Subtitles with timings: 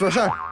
[0.00, 0.49] 说事儿。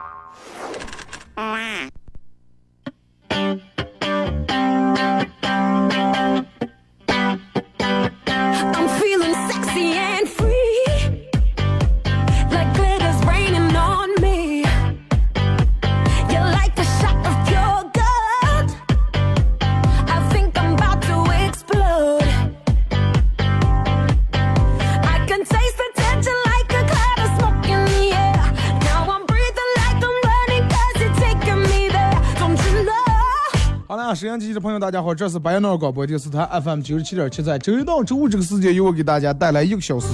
[34.59, 40.07] 朋友，大家好，这是白杨闹广播电视台 FM 九十七点七，在周一到周五这个时间，由我给大家带来一个小时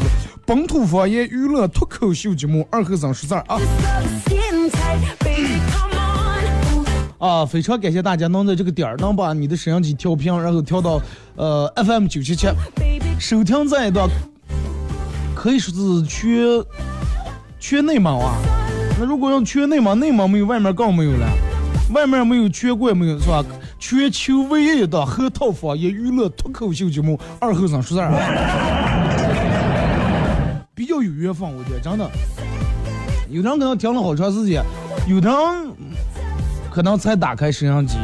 [0.46, 3.60] 本土方言娱乐脱口秀节目《二后生说事儿》啊
[7.18, 7.46] 啊！
[7.46, 11.02] 非常感谢大家能在这个点儿能把你的摄像机调平，然后调到
[11.36, 12.48] 呃 FM 九七七，
[13.20, 14.08] 收听这一段
[15.34, 16.64] 可以说是全
[17.60, 18.36] 全内蒙啊。
[19.00, 21.28] 那如果要全内蒙，内蒙没有，外面更没有了。
[21.92, 23.44] 外面没有，全国没有，是吧？
[23.80, 28.12] 全球唯一一档核桃方言娱乐脱口秀节目《二后生说事儿》，
[30.74, 32.10] 比较有缘分，我觉得真的。
[33.30, 34.64] 有的人可能听了好长时间，
[35.08, 35.38] 有的人
[36.72, 37.96] 可能才打开摄像机，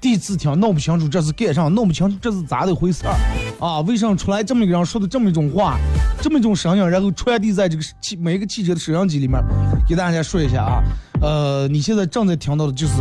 [0.00, 3.14] 第一次听弄不清楚这是干啥，弄不清楚这是咋的回事儿
[3.58, 3.80] 啊？
[3.80, 5.78] 为什么出来这么一个人说的这么一种话，
[6.20, 9.42] 这么一种声音，然后传递在这个汽每一个汽车的摄像机里面，
[9.86, 10.82] 给大家说一下啊。
[11.20, 12.94] 呃，你现在正在听到的就是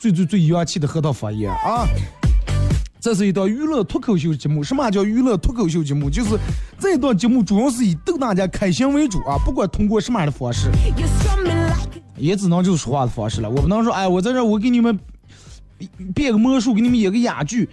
[0.00, 1.86] 最最最洋气的核桃方言啊。
[3.00, 4.64] 这是一档娱乐脱口秀节目。
[4.64, 6.08] 什么叫娱乐脱口秀节目？
[6.08, 6.38] 就是
[6.78, 10.70] 这一档节目主要是以逗大家开心为主啊，不管通过什么样的方式，
[12.16, 13.50] 也只能就是说话的方式了。
[13.50, 14.98] 我不能说，哎，我在这我给你们
[16.14, 17.68] 变个魔术，给你们演个哑剧，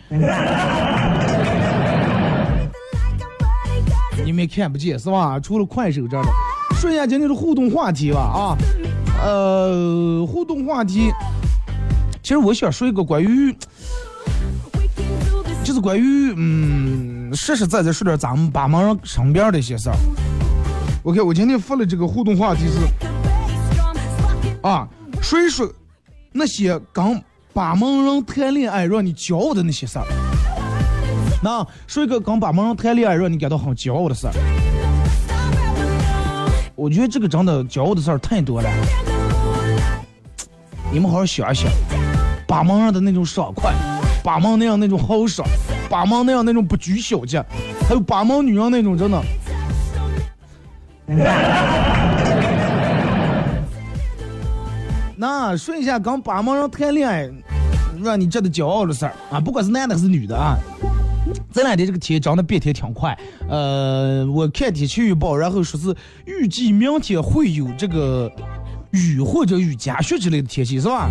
[4.32, 5.38] 你们看不见是吧？
[5.42, 6.30] 除了快手这儿的，
[6.78, 8.58] 说一下今天的互动话题吧啊，
[9.22, 11.12] 呃，互动话题，
[12.24, 13.54] 其实我想说一个关于，
[15.66, 19.96] 就是关于嗯，实实在在说点咱们把忙人身边的一些事儿。
[21.04, 22.80] OK，我今天发的这个互动话题是
[24.62, 24.88] 啊，
[25.22, 25.70] 说一说
[26.32, 27.22] 那些跟
[27.52, 30.06] 把门人谈恋爱让你骄傲的那些事儿。
[31.44, 34.34] 那说一个跟把忙人谈恋爱让你感到很骄傲的事儿。
[36.76, 38.70] 我觉得这个真的骄傲的事儿太多了，
[40.92, 41.68] 你们好好想一想，
[42.48, 43.74] 把忙人的那种爽快，
[44.24, 45.48] 把忙那样那种豪爽，
[45.90, 47.44] 把忙那样那种不拘小节，
[47.88, 49.22] 还有把忙女人那种真的。
[55.16, 57.30] 那说一下跟把忙人谈恋爱，
[58.02, 60.58] 让你觉得骄傲的事儿啊，不管是男的还是女的啊。
[61.54, 63.18] 这两天这个天真的变天挺快，
[63.50, 65.96] 呃，我看天气预报，然后说是
[66.26, 68.32] 预计明天会有这个
[68.92, 71.10] 雨或者雨夹雪之类的天气，是吧？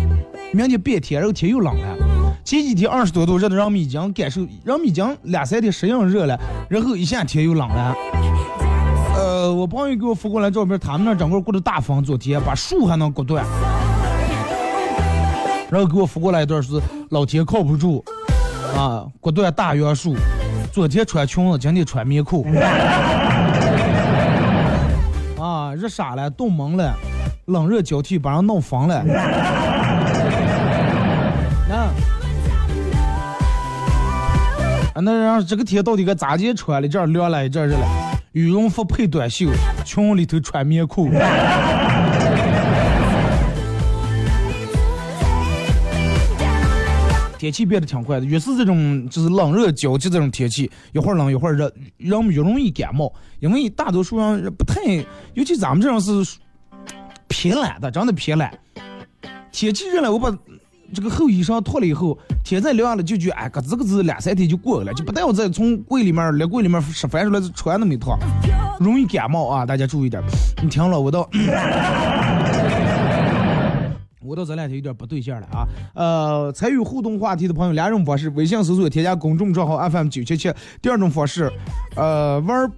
[0.53, 1.97] 明天变天，然后天又冷了。
[2.43, 7.95] 前几天二十多度，热的人们已经感受，人们已经两三天适应热了，然后一下天又冷了。
[9.15, 13.45] 呃，我朋友给我发过来照片，他们那整个过的大风，昨天把树还能割断，
[15.69, 18.03] 然后给我发过来一段是老天靠不住，
[18.75, 20.15] 啊，果断大榆树，
[20.71, 22.45] 昨天穿裙子，今天穿棉裤，
[25.39, 26.93] 啊，热傻了，冻懵了，
[27.45, 28.99] 冷热交替把人弄疯了，
[31.69, 31.91] 啊。
[34.93, 36.87] 啊，那让这个天到底该咋地穿了？
[36.87, 37.85] 一阵儿凉了，一阵儿热了。
[38.33, 39.47] 羽绒服配短袖，
[39.83, 41.09] 裙里头穿棉裤。
[47.41, 53.11] 天气变得挺快的，越是这种就是冷热交替这种天气，一会儿冷一会儿热，人们越容易感冒。
[53.39, 54.79] 因为大多数人不太，
[55.33, 56.37] 尤其咱们这种是
[57.27, 58.53] 偏懒的，真的偏懒。
[59.51, 60.31] 天气热了，我把
[60.93, 68.19] 这个厚衣裳脱了以后，天再凉了就觉哎，咯吱咯吱两三天就过了，就不带我再从柜里面、列柜里面拾翻出来穿那么一套，
[68.79, 69.65] 容易感冒啊！
[69.65, 70.21] 大家注意点。
[70.61, 71.27] 你听了我都。
[74.31, 75.67] 我到这两天有点不对劲了啊！
[75.93, 80.49] 呃，参与互动话题的朋友，两种方式：微信搜索添加公众账号 FM 九七七；
[80.81, 81.51] 第二种方式，
[81.97, 82.71] 呃，玩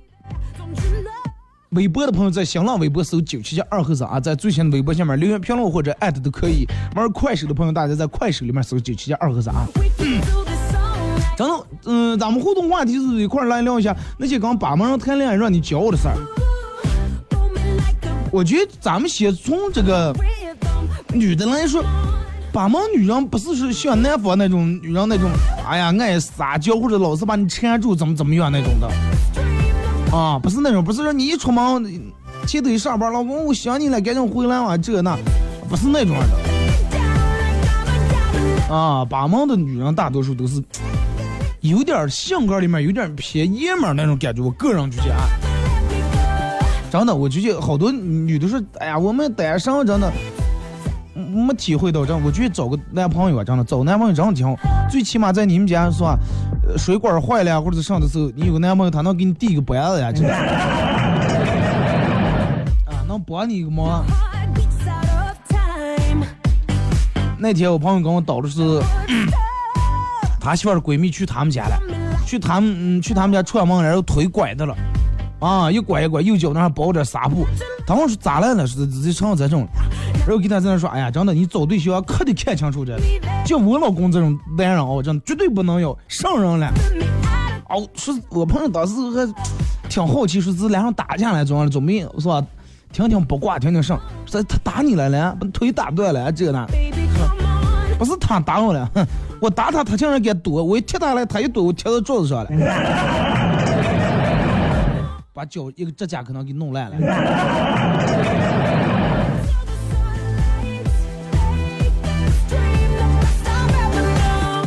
[1.74, 6.66] 微博的朋友在新浪微博搜九七七二和尚啊，在最新的微博下面留言评论或者艾特都可以。
[6.96, 9.68] 玩快手的朋友，大家在快手里面搜九七七二和尚啊。
[9.76, 11.38] We can do this all night.
[11.38, 16.18] 张总，嗯，咱们互动话题是一块儿来聊一下那些刚把门上谈恋爱让你骄傲的事儿。
[18.32, 20.12] 我觉得咱们先从这个
[21.14, 21.84] 女的来说，
[22.52, 25.30] 把门女人不是说像南方那种女人那种，
[25.68, 28.90] 哎呀爱撒娇或者老是把你缠住怎么怎么样那种的。
[30.16, 32.04] 啊，不是那种，不是说你一出门
[32.46, 35.18] 前头上班，老公我想你了，赶紧回来啊，这那，
[35.70, 36.26] 不是那种的
[38.74, 39.06] 啊。
[39.06, 40.62] 把门的女人大多数都是
[41.62, 45.28] 有点性格里面有点偏爷们儿那种感觉，我个人觉得啊，
[46.92, 50.12] 真的，我觉得好多女的说，哎呀，我们单身真的。
[51.34, 54.56] 没体会到，真的，我觉得找个男朋友啊，真的找男朋友真的挺好。
[54.90, 56.18] 最起码在你们家是吧？
[56.78, 60.34] 水管坏了，或者是上的时候，你有个男朋友，他能给你递个杯子呀，真的。
[62.86, 64.06] 啊，能帮你一个忙。
[67.38, 68.82] 那天我朋友跟我叨的是，
[70.40, 71.78] 他媳妇儿的闺蜜去他们家了，
[72.26, 74.74] 去他们嗯去他们家串门，然后腿拐的了，
[75.40, 77.46] 啊，一拐一拐，右脚那还包着纱布。
[77.86, 78.66] 他问说咋了呢？
[78.66, 79.68] 是这成这种，
[80.22, 82.98] 然后给他在那说，哎呀，真的，你找对象可得看清楚这，
[83.46, 86.72] 就我老公这种男人哦，真的绝对不能要上人了。
[87.70, 89.34] 哦，说我朋友当时还
[89.90, 92.42] 挺好奇，说是俩人打架了，总总没是吧？
[92.92, 96.66] 听听八卦，听听上，说他打你了了，把腿打断了，这个呢？
[97.98, 99.06] 不是他打我了，哼，
[99.42, 102.50] 我打他，他竟然给躲，我一踢他来，他一躲，我踢到桌子上了，
[105.34, 106.98] 把脚一个指甲可能给弄烂了。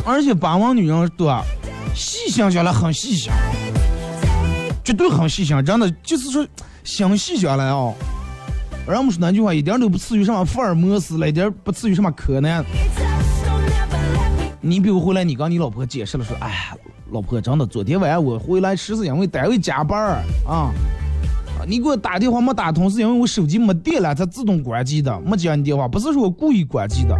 [0.07, 1.43] 而且把网女人对吧，
[1.93, 3.35] 细想下来很细想，
[4.81, 6.47] 绝对很细想，真的就是说
[6.81, 7.93] 想细下来哦。
[8.87, 12.63] 人们说那句话一点都不次于什么福尔摩斯了，一点不次于什么柯南。
[14.61, 16.73] 你比如回来，你跟你老婆解释了说，哎，
[17.11, 20.71] 老婆，真的，昨天晚上我回来是因为单位加班儿啊。
[21.59, 27.13] 啊你给我打电话没打通，是因为我手机没电了，它自动关机的，没接你电话，不是说我故意关机的。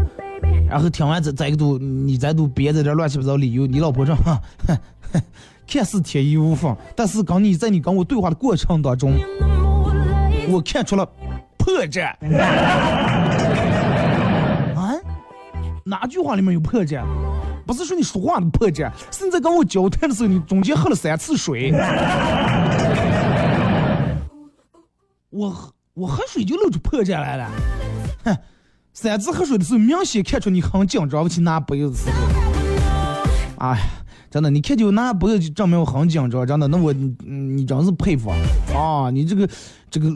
[0.69, 4.77] 然后听完再再一度，你再度别在这乱七八糟理由，你老婆说，哈，哼
[5.13, 5.21] 哼
[5.65, 9.13] 看似天衣无缝，但是刚你在你跟我对话的过程当中，
[10.49, 11.05] 我看出了
[11.57, 12.13] 破绽。
[14.75, 14.93] 啊？
[15.85, 17.01] 哪句话里面有破绽？
[17.65, 21.71] 不是说你说话的破绽，是你在跟我交谈的时候，你中间喝了三次水。
[25.29, 27.49] 我我喝水就露出破绽来了，
[28.23, 28.37] 哼，
[28.99, 32.15] 三次喝水的时候，明显看出你很紧张，尤其拿杯子的时候。
[33.59, 33.79] 哎，
[34.31, 38.35] 真的，你看就拿杯子就证明我很紧张，真的，那我你你真是佩服啊！
[38.75, 39.47] 啊，你这个
[39.91, 40.11] 这个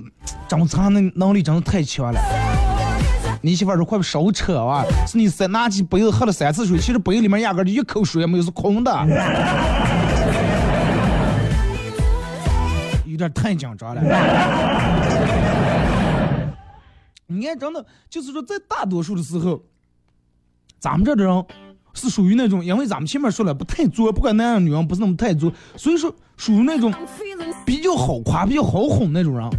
[0.47, 2.19] 掌茶能能力真是太强了。
[3.43, 4.83] 你媳妇说快少扯啊！
[5.05, 8.91] 是你三拿起杯子喝了三次水，其实杯子里面压根就一口水也没有，是空的。
[13.05, 14.01] 有点太紧张了。
[17.31, 19.61] 你看，真的就是说，在大多数的时候，
[20.79, 21.45] 咱们这的人
[21.93, 26.93] 是属于那种，因为咱们前面说了不太作，不管男人女人不是那么太作，所以说属于那种
[27.65, 29.49] 比较好夸、比较好哄那种人。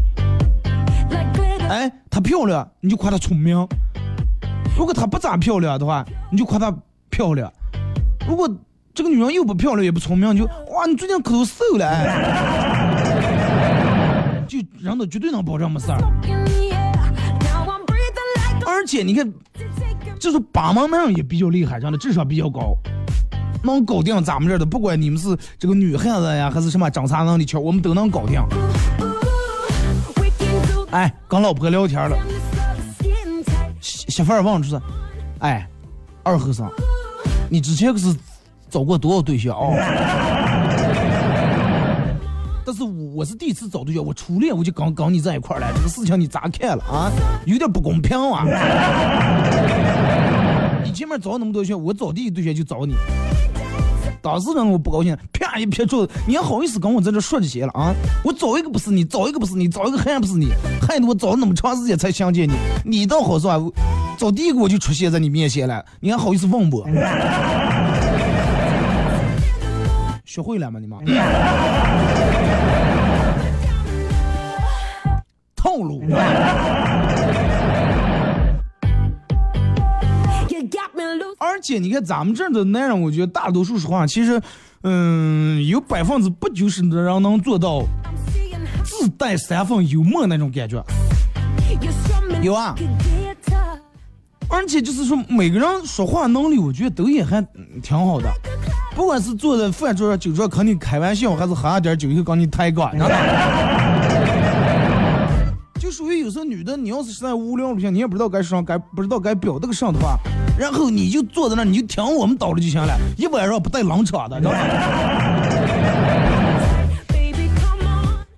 [1.69, 3.67] 哎，她漂亮，你就夸她聪明；
[4.77, 6.75] 如果她不咋漂亮的话，你就夸她
[7.09, 7.51] 漂亮；
[8.29, 8.49] 如果
[8.93, 12.05] 这个女人又不漂亮也不聪明，你就哇，你最近可都瘦了，哎，
[14.49, 15.99] 就人都绝对能保证没事儿。
[18.83, 19.33] 而且你看，
[20.19, 22.77] 就是把门那样也比较厉害，真的智商比较高，
[23.63, 28.43] 能搞定咱们这的，不管你们是这个女汉子呀，还是什么长啥能力强，我们都能搞定。
[30.91, 32.19] 哎，跟老婆聊天了，
[33.81, 34.83] 媳妇儿问就是，
[35.39, 35.65] 哎，
[36.25, 36.69] 二和尚，
[37.49, 38.13] 你之前可是
[38.69, 39.77] 找过多少对象哦？
[42.73, 47.13] 但是我我是第一次找对象，我初恋我就刚跟你在一块儿了，这个事情你咋看了啊？
[47.45, 48.47] 有点不公平啊！
[50.83, 52.95] 你前面找那么多对象，我找第一对象就找你，
[54.23, 57.95] 当时让我不高兴，啪一撇桌子，你还好意思跟我在这说这些了啊？
[58.25, 60.49] 我找一个不是你，找一个不是你，找一个还不是你，
[60.81, 62.55] 害得我找了那么长时间才相见你，
[62.87, 63.61] 你倒好说、啊？
[64.17, 66.89] 找第一个我就出现在你面前了，你还好意思问我？
[70.25, 70.99] 学会了吗你们？
[75.73, 76.03] 套路。
[81.39, 84.41] 而且你看咱们这儿的男人，我觉得大多数说话，其实，
[84.83, 87.83] 嗯，有百分之不九十的人能做到
[88.85, 90.83] 自带三分幽默那种感觉。
[92.43, 92.75] 有啊，
[94.49, 97.45] 而且就是说，每个人说话能力，我觉得都也还
[97.83, 98.29] 挺好的。
[98.95, 102.93] 不管是坐在饭桌上、酒桌上跟你开玩笑，还是喝点酒以后跟你抬杠，
[105.93, 110.19] 属于有时候女的，你要是实在无聊不行，你也不知道该上该不知道该表这个上的话，
[110.59, 114.59] 然后你就坐在那，你就听我们叨了就行了，一晚上不带冷场的，知道吗？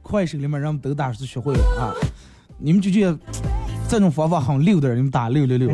[0.02, 1.94] 快手里面人们都打是学会了啊，
[2.58, 3.16] 你们就觉得
[3.88, 5.70] 这种方法很溜的人，你们打六六六。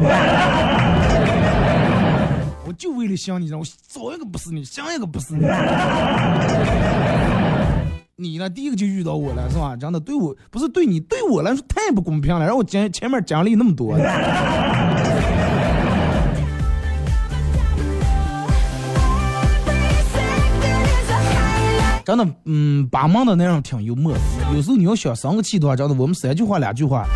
[2.67, 5.45] 我就为了想你，让我找一个不是你，想一个不是你。
[8.21, 8.51] 你呢？
[8.51, 9.75] 第一个就遇到我了，是吧？
[9.75, 12.41] 真的对我不是对你，对我来说太不公平了。
[12.41, 13.97] 然后我前前面奖励那么多，
[22.05, 24.21] 真的，嗯，把忙的那样挺幽默的。
[24.55, 27.07] 有时候你要想生个气的话，真的，我们三句话两句话，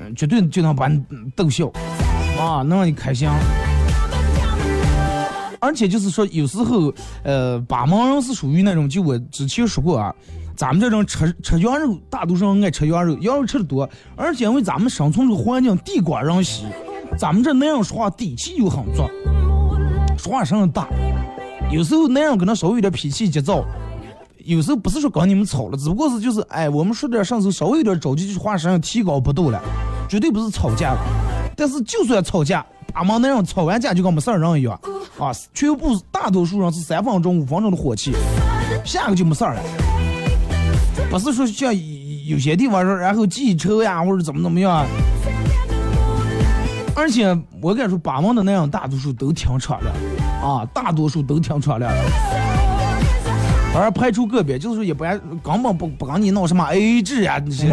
[0.00, 1.02] 嗯，绝对就能把你
[1.34, 1.66] 逗笑，
[2.38, 3.28] 啊，能让你开心。
[5.60, 10.14] 而且就是说，有时候，呃，把忙人是属于那种，就我之前说过啊，
[10.56, 16.64] 咱们这种吃吃羊肉，大多数人爱吃羊肉，羊肉吃的多，而且因为咱们生存这个环境地广人稀，
[17.18, 19.04] 咱们这那样说话底气又很足，
[20.18, 20.88] 说话声音大，
[21.70, 23.62] 有时候那样可能稍微有点脾气急躁，
[24.38, 29.60] 有时候不是说跟你们吵了，只不过是就是哎，我们说点上头稍微有点着急，就是话声音提高不度了，
[30.08, 31.00] 绝对不是吵架了，
[31.60, 32.64] 但是就算吵架。
[32.92, 34.74] 把忙那样吵完架就跟没事儿人一样，
[35.16, 38.12] 啊，全部大多数人是三分钟、五分钟的火气，
[38.84, 39.62] 下个就没事儿了。
[41.08, 41.72] 不是说像
[42.26, 44.84] 有些地方说，然后记车呀，或者怎么怎么样。
[46.96, 47.26] 而且
[47.62, 49.94] 我跟你说，把忙的那样，大多数都挺敞亮，
[50.42, 51.92] 啊，大多数都挺敞亮。
[53.72, 57.66] 而排除个别，就是说也不根本不不跟你闹什么 AA 制呀，你是。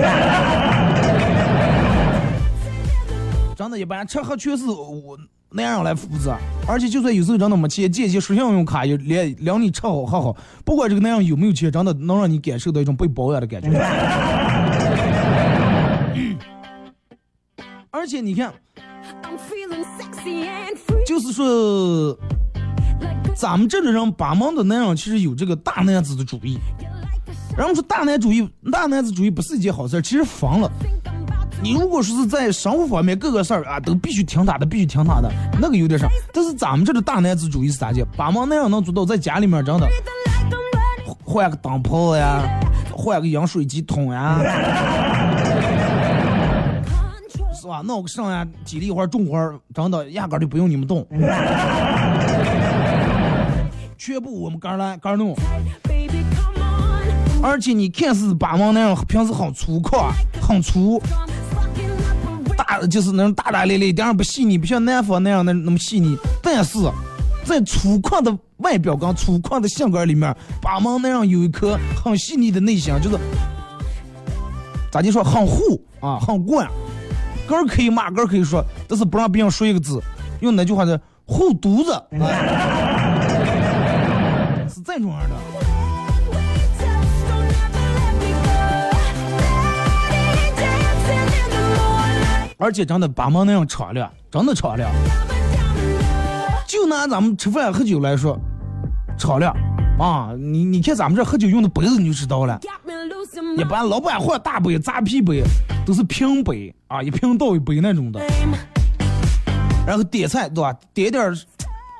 [3.57, 5.17] 真的，一般吃喝全是我
[5.49, 6.37] 那样来负责，
[6.67, 13.69] 而且就算有时候真的没钱，借些说信用卡也连连你吃好喝好，不管这个男人有没有钱，真的能让你感受到一种被包养的感觉。
[17.89, 18.53] 而且你看，
[21.03, 22.15] 就是说，
[23.35, 26.59] 咱们这种人把忙的男人，其实有这个大男子的主义。
[27.57, 30.71] 然后说大男主义，大男子主义不是一件好事，其实防了。
[31.61, 36.07] 你如果说是在生活方面各个事儿啊，都必须听他的，必须听他的，那个有点啥。
[36.33, 38.05] 但是咱们这的大男子主义是咋的？
[38.15, 39.87] 把忙那样能做到，在家里面真的
[41.23, 42.43] 换个灯泡呀，
[42.93, 44.39] 换个饮水机桶呀，
[47.59, 47.81] 是吧？
[47.83, 51.05] 弄个上呀，体力活、重活，真的压根就不用你们动，
[53.97, 55.35] 全部我们干来干弄。
[57.43, 60.11] 而且你看似把忙那样，平时很粗犷，
[60.41, 61.01] 很粗。
[62.57, 66.17] 大就是那种大大咧咧，一点不细腻，不像南方那样那那么细腻。
[66.41, 66.79] 但是
[67.45, 73.17] 在粗犷的外表跟粗犷的性格里面，把门那样有一颗很细腻的内心，就是
[74.91, 76.67] 咋就说很护啊，很惯。
[77.47, 80.01] 个儿可以骂，个儿可以说，但是不让别人说一个字。
[80.41, 82.03] 用那句话叫护犊子，
[84.69, 85.35] 是这种样的。
[92.59, 94.89] 而且真的把门那样敞亮，真的敞亮。
[96.67, 98.37] 就拿咱们吃饭喝酒来说，
[99.17, 99.55] 敞亮
[99.99, 100.31] 啊！
[100.35, 102.59] 你你看咱们这喝酒用的杯子，你就知道了。
[103.57, 105.43] 一般老板换大杯、扎啤杯，
[105.85, 108.19] 都是平杯啊，一瓶倒一杯那种的。
[109.85, 110.75] 然后点菜对吧？
[110.95, 111.31] 点点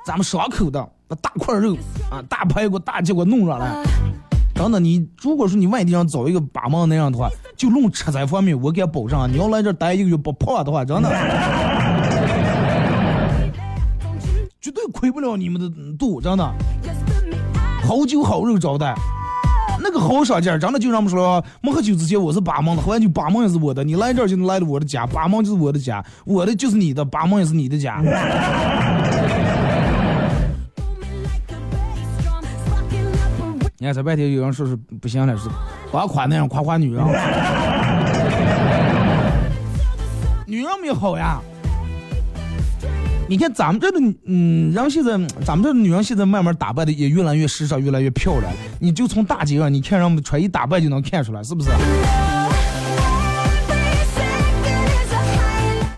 [0.07, 1.77] 咱们爽口的那大块肉
[2.09, 3.83] 啊，大排骨、大鸡骨弄上来。
[4.57, 11.09] 真的，你如果说你外地上找一个把门那样的话，就论吃这方面，我敢保证，你要来这待一个月不胖的话，真的，
[14.59, 16.53] 绝对亏不了你们的肚，真的。
[17.83, 18.93] 好酒好肉招待，
[19.79, 28.01] 那个好商家，真的就这么说，没喝酒之前我是把门的，喝完酒把门也是我的，你来这儿就来了我的家，把门就是我的家，我的就是你的，把门也是你的家。
[33.79, 35.48] 你看这半天有人说是不行了，是
[35.91, 37.05] 夸夸那样夸夸女人，
[40.48, 41.39] 女人没好呀。
[43.29, 45.12] 你看咱们这的，嗯，然后现在
[45.46, 48.51] 咱们这的女人现在慢慢打扮的也越来越时尚，越来越漂亮。
[48.79, 51.69] 你就从大街上，你看人们穿衣打扮就能看出来，是不是？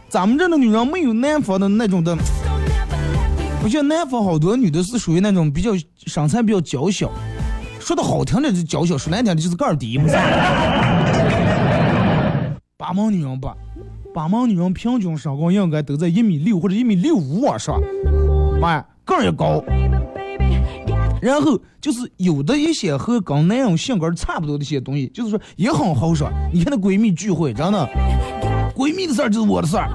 [0.09, 2.13] 咱们这的女人没有南方的那种的，
[3.62, 5.71] 不像南方好多女的是属于那种比较
[6.07, 7.09] 身材比较娇小。
[7.89, 10.05] 说的好听的就娇小，说难听的就是个儿低嘛。
[12.77, 13.55] 八毛女人吧，
[14.13, 17.81] 八毛女人平均身高应该都在一米六或者一米六五往上，
[18.62, 19.63] 妈呀，个儿也高。
[21.19, 26.31] 然后就是有的一些和跟那种性格差不多的一些东西，就是说也很豪爽。
[26.53, 27.89] 你看那闺蜜聚会，真的，
[28.75, 29.89] 闺蜜的事儿就是我的事儿，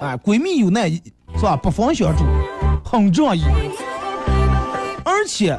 [0.00, 1.54] 哎，闺蜜有难是吧？
[1.54, 2.24] 不分相助，
[2.82, 3.42] 很仗义。
[5.04, 5.58] 而且，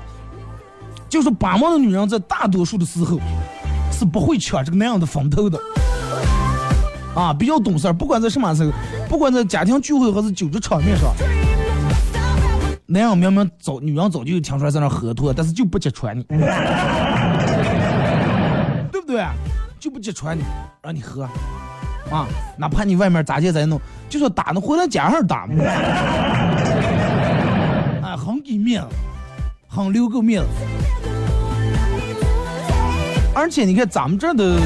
[1.09, 3.19] 就是八毛的女人在大多数的时候
[3.91, 5.59] 是不会抢这个那样的风头的，
[7.15, 7.93] 啊，比较懂事儿。
[7.93, 8.71] 不管在什么时候，
[9.09, 11.13] 不管在家庭聚会还是酒局场面上。
[12.89, 16.23] 男人明明早，女人早就听出来在那喝脱，但是就不揭穿你，
[18.91, 19.25] 对不对？
[19.77, 20.41] 就不揭穿你，
[20.81, 21.23] 让你喝，
[22.09, 22.25] 啊，
[22.57, 23.77] 哪怕你外面咋接再弄，
[24.09, 25.63] 就说打，那回来家上打嘛，
[28.01, 28.87] 啊， 很给面子，
[29.77, 30.48] 很留够面子。
[33.34, 34.60] 而且你看咱们这的，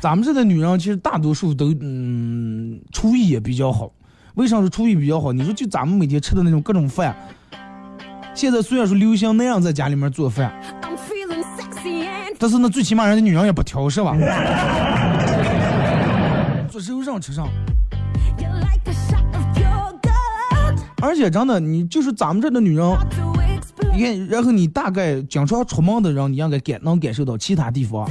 [0.00, 3.90] 咱们这的女人其实大多数都嗯，厨艺也比较好。
[4.36, 5.32] 为啥说厨艺比较好？
[5.32, 7.14] 你说就咱们每天吃的那种各种饭，
[8.34, 10.52] 现在虽然说流行那样在家里面做饭，
[12.38, 14.16] 但是那最起码人家女人也不挑是吧？
[16.68, 17.48] 做肉上吃上，
[21.04, 22.96] 而且真的，你就是咱们这的女人，
[23.92, 28.08] 你看，然后你大概经常出门的人，你应该感能感受到其他地方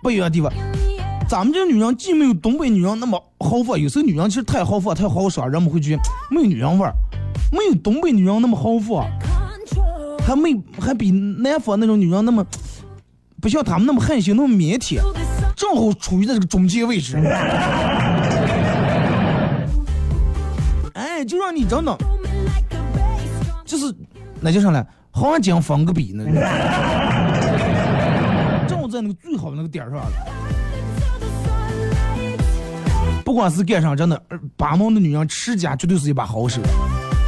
[0.00, 0.52] 不一样的地方。
[1.28, 6.94] 咱们这女人既没有东北女人那么豪放，有时候女人其实太豪放、太豪爽，人们会觉得没有女人味儿，
[7.50, 9.04] 没有东北女人那么豪放。
[10.24, 12.46] 还没还比南方那种女人那么，
[13.40, 15.00] 不像他们那么害羞那么腼腆，
[15.56, 17.16] 正好处于在这个中间位置。
[21.24, 23.64] 就让你整整 booming like a bass drum.
[23.64, 23.94] 就是
[24.40, 26.24] 那叫啥来，黄金分个比呢，
[28.68, 30.06] 正好在那个最好的那个点儿上了。
[33.24, 36.60] 不管是干啥，真的，呃八毛的女人持家绝对是一把好手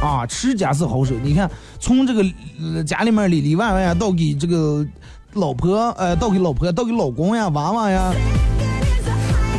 [0.03, 0.25] 啊！
[0.27, 1.15] 持家是好手。
[1.23, 2.23] 你看，从这个、
[2.61, 4.85] 呃家里面里里外外呀，到给这个
[5.33, 8.13] 老婆，呃，到给老婆，到给老公呀、娃娃呀，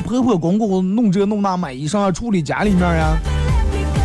[0.05, 3.17] 婆婆公公弄这弄那，买衣裳啊，处理家里面呀。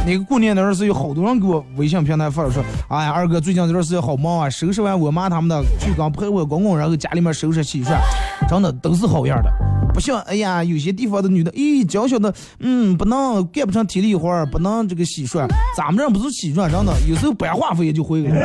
[0.04, 8.02] 那个过年那段时有好多人给我微信平台发说，哎呀，二哥最近这段时间好忙啊，收拾完我妈他们的去刚陪我公公，然后家里面收拾洗涮，
[8.50, 9.52] 真的都是好样的。
[9.94, 15.48] 不像哎呀，有些地方的女的，咦，娇小的，嗯，不能干不成体力活，不能这个洗涮。
[15.78, 18.36] 咱们这不是洗涮，真的，有时候白话费也就会了。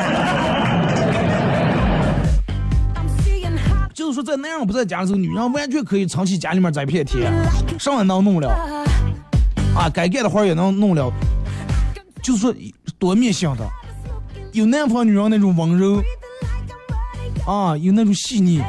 [3.95, 7.33] 就是说，在男人不在家的时候，女人完全可以撑起家里面这片天，
[7.79, 8.51] 什么也能弄了，
[9.75, 11.11] 啊，该干的活也能弄了。
[12.27, 12.53] 就说，
[12.99, 13.65] 多面性的，
[14.51, 16.03] 有南方女人那种温柔
[17.47, 18.61] 啊，有那种细腻，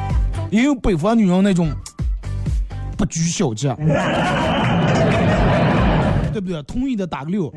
[0.48, 1.68] 也有北方女人那种
[2.96, 3.74] 不拘小节，
[6.32, 6.62] 对不对？
[6.62, 7.52] 同意的打个六。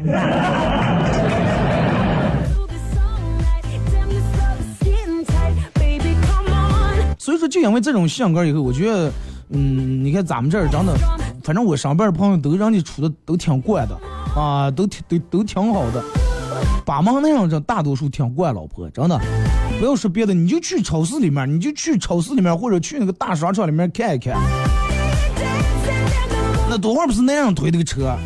[7.19, 9.13] 所以说，就因为这种性格以后，我觉得，
[9.49, 10.95] 嗯，你看咱们这儿真的，
[11.43, 13.95] 反正我上班的朋友都让你处的都挺惯的，
[14.36, 16.04] 啊，都挺都都挺好的。
[16.86, 19.17] 把门那样这大多数挺惯老婆，真的。
[19.80, 24.36] 不要说别的，你就去超市里面，你就去超市里面，或者去那个大商场里面看一看，
[26.70, 28.17] 那多会儿不是那样推的个车，啊，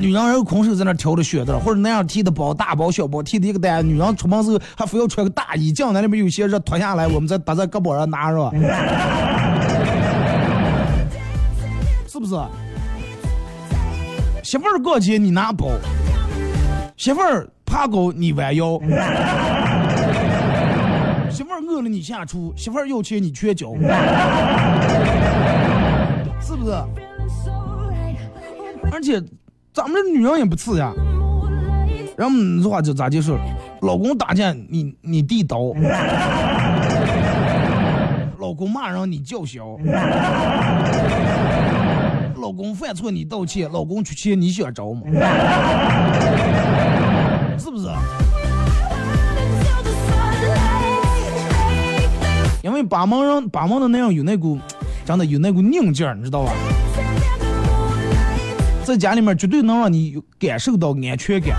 [0.00, 8.50] 女人然后空手在那挑着靴子，或者那样提的包，大包小包提的一个单，女人出门时候还非要穿个大衣，将来里面有些热脱下来，我们再搭在胳膊上拿着，
[12.06, 12.34] 是不是？
[14.54, 15.66] 媳妇儿逛街你拿包，
[16.96, 18.78] 媳妇儿怕高你弯腰，
[21.28, 23.72] 媳妇儿饿了你下厨，媳妇儿要钱你缺脚，
[26.40, 26.70] 是不是.
[28.92, 29.20] 而且
[29.72, 30.92] 咱们这女人也不次呀.
[32.16, 33.36] 然后这话就咋就是？
[33.80, 35.72] 老公打架你你递刀，
[38.38, 39.76] 老公骂人你叫嚣，
[42.44, 45.00] 老公犯错你道歉，老公出钱你想着吗？
[47.58, 47.88] 是不是.
[52.62, 54.58] 因为把门人把门的那样有那股，
[55.06, 56.52] 真的有那股拧劲儿，你知道吧？
[58.84, 61.56] 在家里面绝对能让你感受到安全感，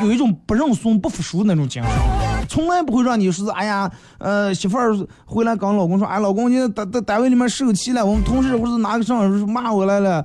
[0.00, 1.90] 有一种不认怂、不服输的那种精神，
[2.54, 10.24] 从来不会让你说是哎呀，呃，媳妇儿回来跟老公说，哎，老公，你单单单位里面受气了，我们同事不是拿个上司骂我来了，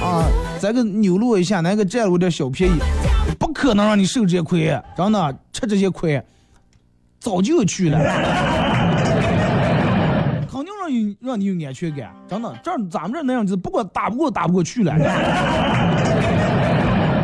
[0.00, 0.22] 啊，
[0.60, 2.74] 咱个扭落一下，那个占了我点小便宜，
[3.36, 6.22] 不可能让你受这些亏，真的吃这些亏。
[7.18, 7.98] 早就去了，
[10.48, 12.54] 肯定让你让你有安全感，真的。
[12.62, 14.96] 这咱们这那样子，不管打不过打不过去了。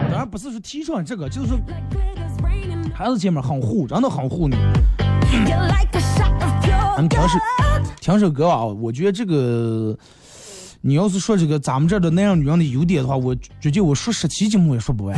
[0.08, 1.50] 当然不是说提倡这个，就是
[3.00, 4.54] 孩子前面很护，真的很护你。
[5.24, 7.38] 咱们听首.
[7.98, 9.96] 听首歌啊，我觉得这个，
[10.82, 15.16] 你要是说这个咱们这儿的那样女人的优点的话，我觉得我说十期节目也说不完。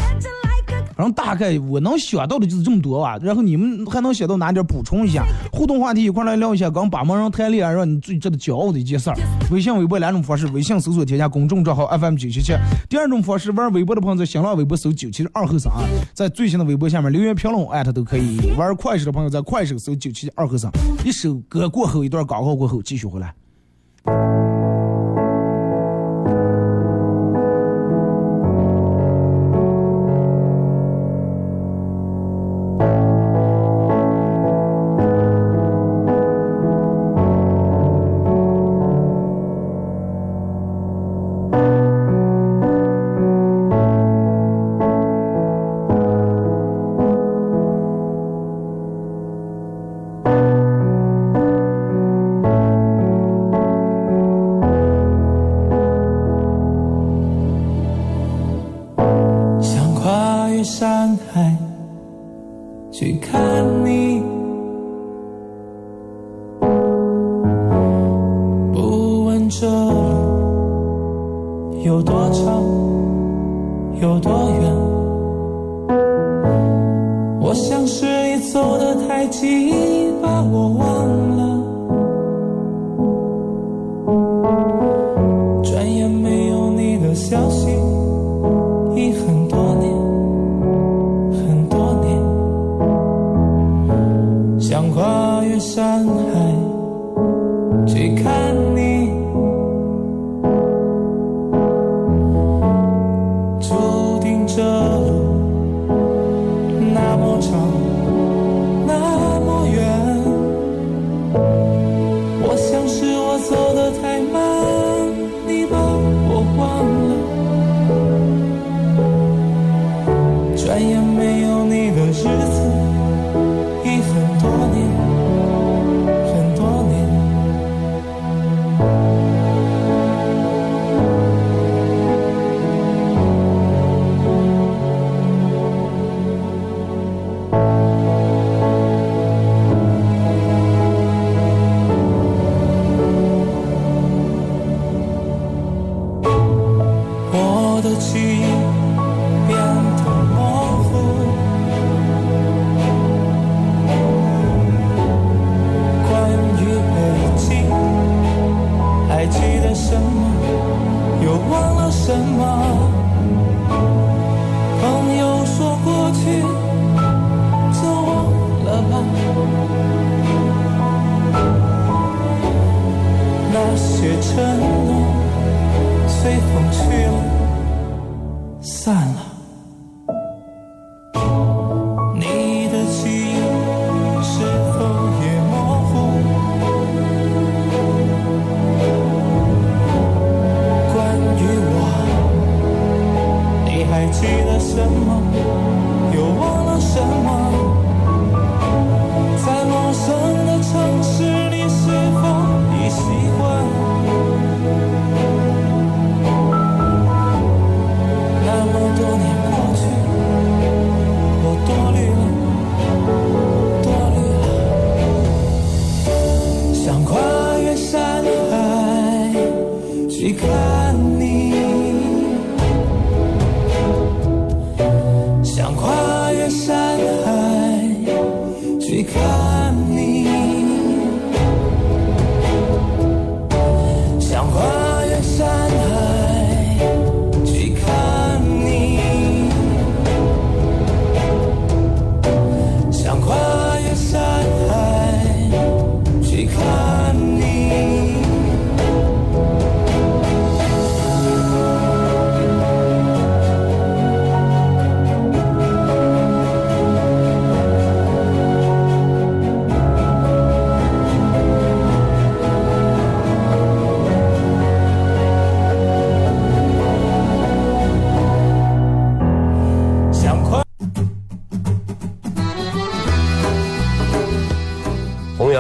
[0.94, 5.24] 反正大概我能想到的就是这么多吧，然后你们还能想到哪点补充一下？
[5.52, 9.16] 互动话题一块来聊一下，刚把门人谈恋爱让你最值得骄傲的一件事儿。
[9.50, 12.52] 微信、微博两种方式，微信搜索添加公众账号 FM 九七七。
[12.88, 15.72] 第二种方式，玩微博的朋友在新浪微博搜九七二后三，
[16.12, 18.52] 在最新的微博下面留言评论艾特都可以。
[18.56, 20.70] 玩快手的朋友在快手搜九七二后三。
[21.04, 24.41] 一首歌过后，一段广告过后继续回来。
[87.32, 87.91] 消息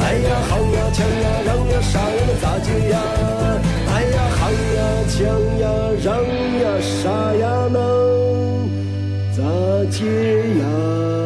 [0.00, 2.94] 哎呀好呀强呀让呀啥呀那咋接呀？
[3.92, 5.16] 哎呀好呀强
[5.58, 5.64] 呀
[6.04, 6.06] 让
[6.62, 6.94] 呀啥
[7.34, 7.76] 呀能
[9.32, 9.42] 咋
[9.90, 10.04] 接
[10.60, 11.25] 呀？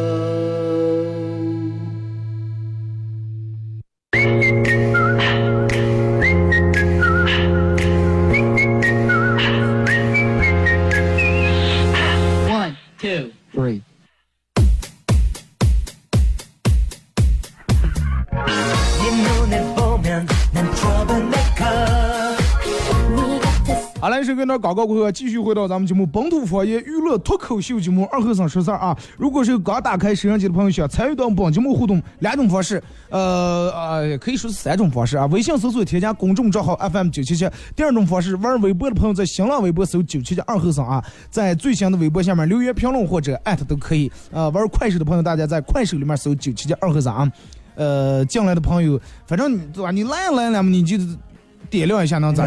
[24.41, 28.97] 跟着广告过后，继续回到咱们节目本土方言娱乐脱口秀节目二和尚说事儿啊。
[29.15, 35.27] 如果是刚打开摄像机的朋友，想参与到本节目互动，两种方式，呃呃，可以说是三种方式啊。
[35.27, 37.47] 微信搜索添加公众账号 FM 九七七。
[37.75, 44.11] 第二种方式，玩微博的朋友在新浪微博搜九七七二和尚啊，在最新的微博下面留言评论或者艾特都可以。
[44.31, 47.31] 呃，玩快手的朋友，大家在快手里面搜九七七二和尚啊。
[47.75, 49.91] 呃，进来的朋友，反正你对吧？
[49.91, 50.97] 你来来了嘛，你就
[51.69, 52.43] 点亮一下能咋？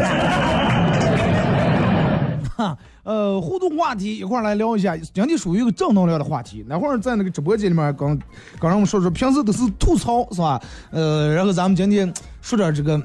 [2.55, 6.65] 哈， 呃，互动话题一块来聊一下，今天属于一个正能量的话题。
[6.67, 8.17] 那会儿在那个直播间里面刚
[8.59, 10.61] 刚让我们说说，平时都是吐槽是吧？
[10.91, 13.01] 呃，然后咱们今天说点这个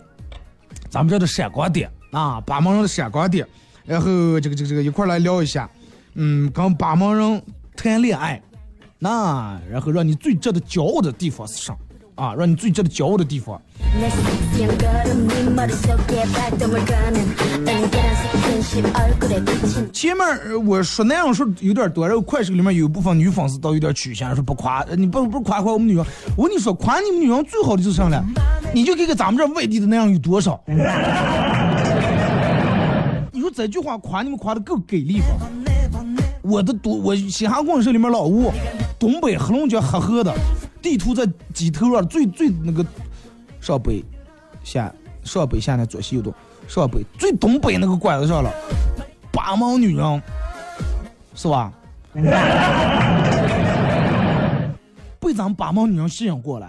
[0.89, 3.47] 咱们这的闪光点啊，八毛人的闪光点，
[3.85, 4.07] 然后
[4.41, 5.69] 这个这个这个一块来聊一下，
[6.15, 7.43] 嗯，跟八毛人
[7.77, 8.41] 谈恋爱，
[8.99, 11.77] 那然后让你最值得骄傲的地方是啥？
[12.14, 13.61] 啊，让你最值得骄傲的地方。
[19.92, 20.27] 前面
[20.66, 26.05] 我说那样说有点多，然后快手里面有一部分女粉丝倒有点取向，说不夸，你不不夸夸我们女人。
[26.37, 28.23] 我跟你说，夸你们女人最好的就是啥呢？
[28.73, 30.61] 你就给看咱们这外地的那样有多少？
[33.33, 35.27] 你说这句话夸你们夸的够给力吧？
[36.42, 38.53] 我的东，我西汉广社里面老吴，
[38.99, 40.33] 东北黑龙江黑河的，
[40.83, 42.85] 地图在鸡头啊最最那个
[43.61, 44.05] 上北
[44.64, 46.33] 下上北下南左西右东
[46.66, 48.51] 上北最东北那个拐子上了，
[49.33, 50.23] 八毛女人，
[51.35, 51.73] 是吧？
[55.21, 56.69] 被咱们八毛女人吸引过来，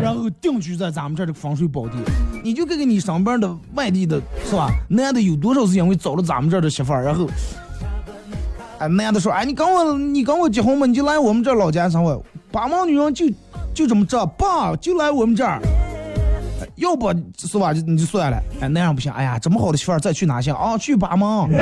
[0.00, 1.94] 然后定居在咱们这儿的风水宝地。
[2.42, 4.68] 你就看看你身边的外地的，是吧？
[4.88, 7.26] 男的有多少是因为找了咱们这儿的媳妇儿，然后，
[8.84, 12.22] 哎，男的说，哎，你跟我你跟我结婚吧，你就来我们这老家生活。
[12.52, 13.24] 八毛女人就
[13.72, 15.58] 就这么着，爸就来我们这儿。
[16.76, 18.38] 要不是吧，你就算了。
[18.60, 19.10] 哎，那样不行。
[19.12, 20.76] 哎呀，这么好的媳妇儿再去哪行啊？
[20.76, 21.48] 去八毛。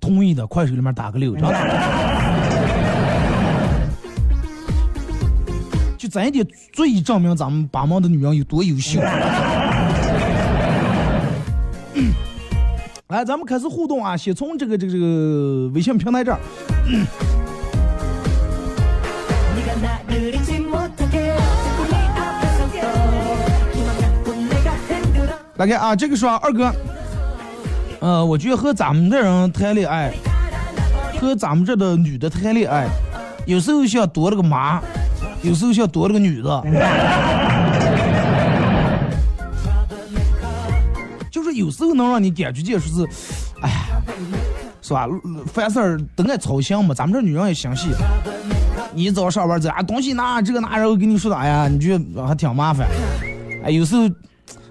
[0.00, 1.58] 同意的，快手里面打个六，知道吧？
[5.98, 9.00] 就咱一点足以证明咱们八毛的女人有多优秀。
[13.08, 14.16] 来，咱们开始互动啊！
[14.16, 16.38] 先从这个这个这个微信平台这儿。
[25.56, 26.72] 来，看啊，这个说二哥，
[28.00, 30.10] 呃，我觉得和咱们这人谈恋爱，
[31.20, 32.88] 和咱们这的女的谈恋爱，
[33.44, 34.80] 有时候像夺了个妈，
[35.42, 36.64] 有时候像夺了个女的。
[41.54, 43.08] 有时候能让你感觉见说是，
[43.60, 44.02] 哎呀，
[44.82, 45.08] 是吧？
[45.46, 47.88] 凡事儿都爱操心嘛，咱们这女人也心细。
[48.94, 52.86] 你早上班走啊，东西拿这个拿，然后给你说的，哎呀，你觉得还挺麻烦。
[53.64, 54.02] 哎，有时候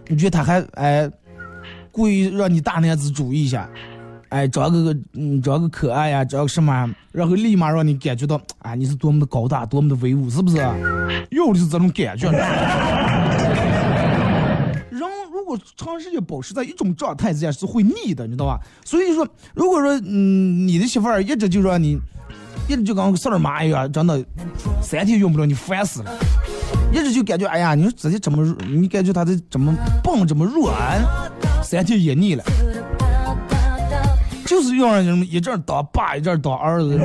[0.08, 1.10] 你觉得他还哎
[1.92, 3.68] 故意让你大男子主义一下，
[4.30, 10.58] 哎，找个嗯找个可爱呀，找个什么，然后立马让你感觉到啊你是多么的高大，多么的威武，是不是？
[10.58, 12.32] 要的是这种感觉。
[15.76, 18.60] 长时间保持在一种状态之下是会腻的，你知道吧？
[18.86, 22.00] 所以说，如果说嗯你的媳妇儿一直就让你，
[22.68, 24.24] 一直就跟个事儿妈一样，真的
[24.82, 26.12] 三天用不了你烦死了。
[26.92, 31.04] 一直就感觉，哎呀，你说自己这么，你感觉他的怎么棒，这么软，
[31.64, 32.44] 三天也腻了，
[34.46, 37.00] 就是要让人一阵当爸，一阵当儿子。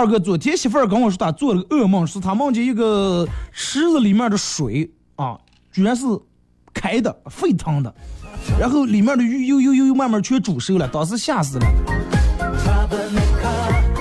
[0.00, 5.36] 二哥，昨天媳妇儿跟我说，她做了个噩梦，是她梦见一个池子里面的水啊，
[5.70, 6.06] 居然是
[6.72, 7.94] 开的沸腾的，
[8.58, 11.66] 然后里面的鱼又又又又慢慢全煮熟了，当时吓死了。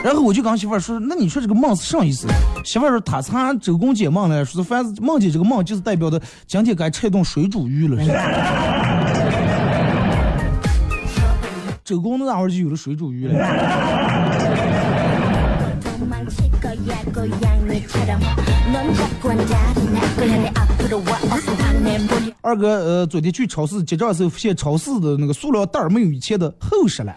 [0.01, 2.29] 然后我就跟媳妇儿说：“那你说这个梦是啥意思？”
[2.63, 8.01] 媳妇儿说：“他查周公解梦了，说是凡是梦见这个梦，就是代表的今天该吃一顿水煮鱼了。
[8.01, 8.09] 是
[11.83, 14.38] 周公那会儿就有了水煮鱼了。
[22.41, 27.15] 二哥，呃，昨天去超市结账的时候，发现超市的那个塑料袋没有以前的厚实了。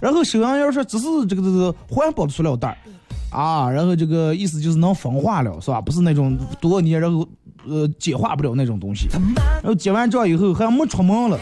[0.00, 2.76] 然后收银员说只是这个这个环保的塑料袋
[3.30, 5.80] 啊，然后这个意思就是能风化了，是吧？
[5.80, 7.26] 不是那种多年然后
[7.66, 9.08] 呃解化不了那种东西。
[9.62, 11.38] 然后结完账以后还没出门了，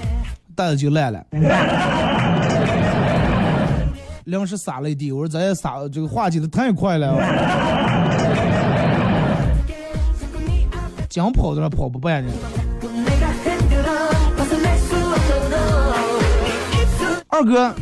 [0.54, 1.24] 袋子就烂了。
[4.28, 7.16] 粮食撒了一地，我说咱也撒这个化解的太快了。
[11.08, 12.30] 讲跑的了跑不败呢。
[17.28, 17.74] 二哥，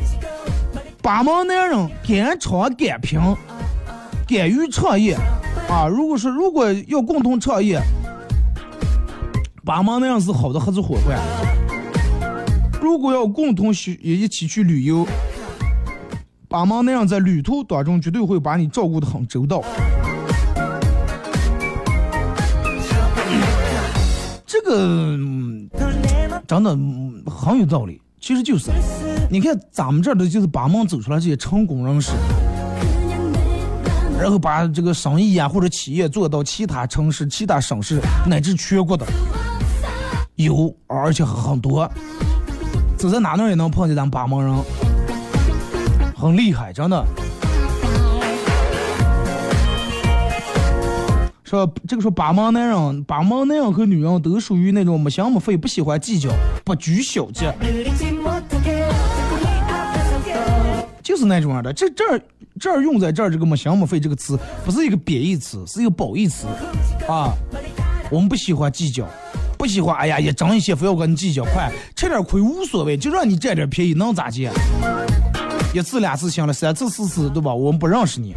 [1.02, 3.18] 八毛男人敢闯敢拼，
[4.28, 5.16] 敢于创业
[5.68, 5.88] 啊！
[5.88, 7.80] 如果说如果要共同创业，
[9.64, 11.18] 八毛男人是好的合作伙伴。
[12.80, 15.04] 如果要共同去一起去旅游，
[16.56, 19.62] 八毛那样在旅途当中绝对会把你照顾的很周到。
[24.46, 25.18] 这个
[26.48, 26.70] 真的
[27.30, 28.70] 很有道理，其实就是，
[29.30, 32.12] 你看咱们这儿的就是把门走出来这些成功人士，
[34.18, 39.04] 然后把这个生意啊或者企业做到其他城市、其他省市乃至全国的，
[40.36, 41.86] 有而且很多，
[42.96, 44.54] 走在哪哪也能碰见咱们把门人，
[46.18, 47.04] 很厉害，真的。
[51.44, 56.30] 说这个说把门男人，把门男人和女人都属于那种没心没肺、不喜欢计较、
[56.64, 57.54] 不拘小节，
[61.02, 61.70] 就是那种样的。
[61.72, 62.20] 这这儿
[62.58, 66.46] 这儿用在这儿这个没心没肺这个词，不是一个贬义词，是一个褒义词
[67.06, 67.30] 啊。
[68.10, 69.06] 我们不喜欢计较，
[69.58, 74.48] 不喜欢哎呀一争一些非要跟你计较，快吃点亏无所谓，就让你占点便宜能咋地？
[75.76, 77.52] 一次两次行了，三次四次对吧？
[77.52, 78.34] 我们不认识你。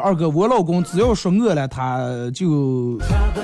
[0.00, 1.98] 二哥，我老公只要说饿了，他
[2.32, 2.96] 就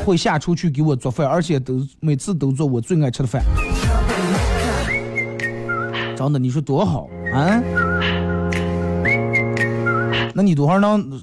[0.05, 3.43] 会下厨去给我做饭，而且都每次都做我最爱吃的饭。
[6.17, 7.61] 真的，你说多好啊？
[10.33, 11.21] 那你多会能？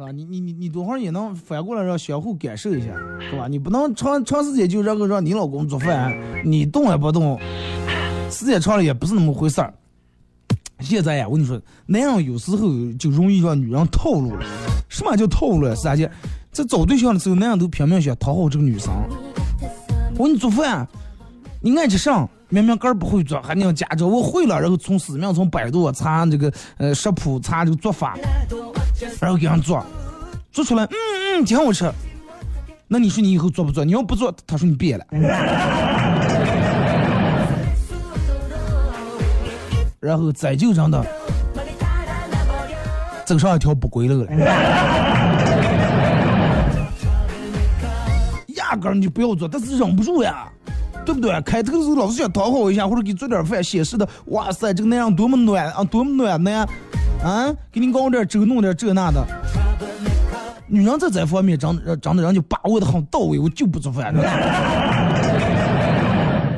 [0.00, 0.10] 是吧？
[0.12, 2.86] 你你你你多会儿也能反过来让相互感受一下，
[3.20, 3.46] 是吧？
[3.48, 7.38] 你不能长长时间就让个让你老公做饭，你动也不动，
[8.30, 9.74] 时间长了也不是那么回事儿。
[10.78, 12.66] 现在呀，我跟你说，男人有时候
[12.98, 14.46] 就容易让女人套路了。
[14.88, 15.76] 什么叫套路了？
[15.76, 16.08] 是啥叫？
[16.50, 18.90] 在找对象的时候，男人都拼命想讨好这个女生。
[20.16, 20.88] 我给你做饭，
[21.60, 22.26] 你爱吃啥？
[22.48, 28.16] 明明个儿不会做，还能假装我会了，然后从死命从百度查这个呃食谱，查这个做法，
[29.20, 29.84] 然后给人做，
[30.52, 30.90] 做出来，嗯
[31.40, 31.90] 嗯，挺好吃。
[32.88, 33.84] 那你说你以后做不做？
[33.84, 35.04] 你要不做，他说你变了。
[40.00, 41.04] 然后再就真的
[43.24, 44.32] 走上一条不归路了。
[48.56, 50.48] 压根儿你就不要做，但是忍不住呀，
[51.04, 51.40] 对不对？
[51.42, 56.66] 开头的时候老是想讨好一下，或者给做点饭，显示的哇塞，这个男人多么暖啊，多么暖男，
[57.22, 59.24] 啊给你搞点粥，弄点这那的。
[60.66, 64.14] 女人在这方面长得长得人就把握的很到位，我就不做饭，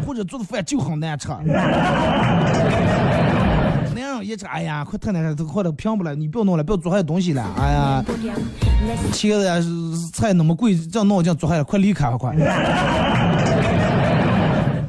[0.07, 1.29] 或者做的饭就很难吃。
[3.95, 8.05] 那样一吃，哎呀，快太难吃，都快都平不了，你不要弄了，不要做坏东西了，哎呀，
[9.13, 9.55] 切的呀
[10.13, 12.35] 菜那么贵，这样弄这样做坏了，快离开，快。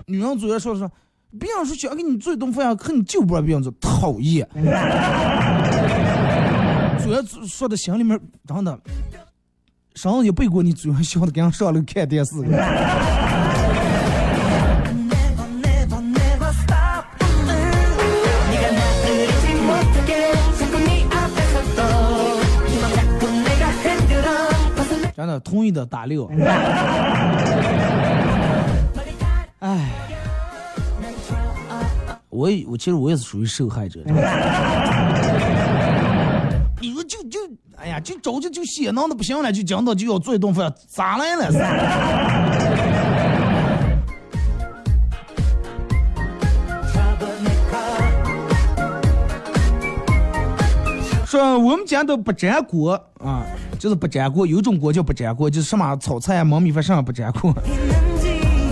[0.06, 0.92] 女人主要说说，
[1.40, 4.46] 别人说想给你做一顿饭，可你就不让别人做，讨厌。
[7.04, 8.80] 主要说的心里面，真的，
[9.96, 12.36] 上次背过你，主要笑的跟上楼看电视。
[25.16, 26.26] 真的，同意的打六。
[29.60, 29.92] 哎，
[32.30, 34.02] 我我其实我也是属于受害者。
[38.04, 41.52] 就着急就血囊的不行了，就讲到就要做一顿饭，咋来了？
[51.26, 53.44] 说我们家都不粘锅啊，
[53.80, 57.52] 就是不粘锅，有种锅叫不粘锅，就是什么炒菜啊、焖米饭上不粘锅。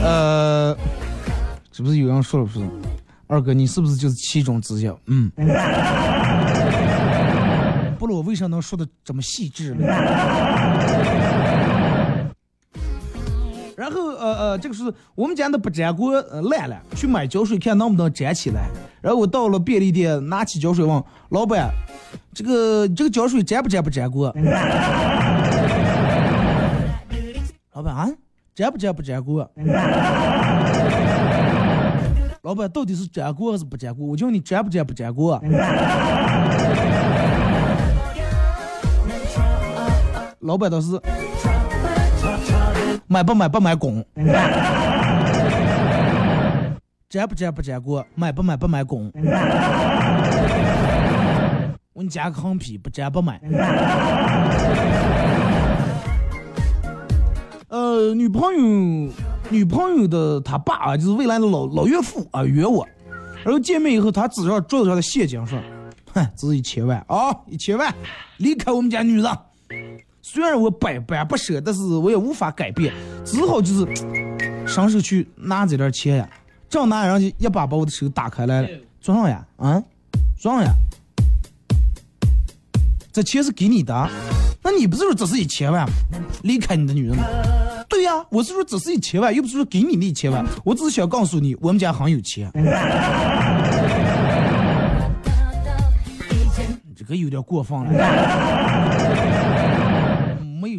[0.04, 0.78] 呃，
[1.72, 2.64] 是不是有人说了不是？
[3.28, 4.92] 二哥，你是不是就是其中之一？
[5.08, 5.32] 嗯。
[8.22, 9.86] 为啥能说的这么细致呢？
[13.78, 14.84] 然后呃呃，这个是
[15.16, 18.70] 我们家的不粘锅呃烂了，去买胶水看能不能粘起来。
[19.02, 21.72] 然后我到了便利店，拿起胶水问老板
[22.32, 24.28] ：“这个这个胶水粘不粘不粘 锅？”
[27.74, 28.08] 老板啊，
[28.54, 29.50] 粘不粘不粘锅？
[32.44, 34.06] 老板到底是粘锅还是不粘锅？
[34.06, 35.42] 我叫你粘不粘不粘锅？
[40.42, 41.00] 老板倒是
[43.06, 44.04] 买不买不买拱，
[47.10, 49.12] 粘不粘不粘锅，买不买不买拱。
[51.94, 53.40] 我给你加个横批，不粘不买。
[57.68, 59.12] 呃，女朋友，
[59.50, 62.88] 女朋友的他爸啊，就是未来的老老岳父啊，约我，
[63.44, 65.60] 然后见面以后，他指着桌子上的现金说
[66.14, 67.94] ：“哼，这是一千万啊，一千万，
[68.38, 69.32] 离开我们家女人。”
[70.22, 72.94] 虽然我百般不舍，但是我也无法改变，
[73.26, 73.86] 只好就是
[74.68, 76.30] 上手去拿这点钱呀。
[76.70, 78.70] 正拿，人家一把把我的手打开来了，
[79.02, 79.46] 装上呀？
[79.58, 79.84] 啊，
[80.40, 80.72] 装上呀？
[83.12, 84.10] 这钱是给你的，
[84.64, 85.94] 那你不是说这是一千万吗？
[86.44, 87.26] 离开你的女人吗？
[87.90, 92.50] 对呀，我是说只是一千万，又不是说给你那一千万，我只是想告诉你，我们家很有钱。
[96.96, 97.92] 这个有点过分了。